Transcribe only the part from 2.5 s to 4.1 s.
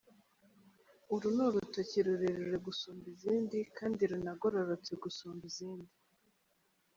gusumba izindi kandi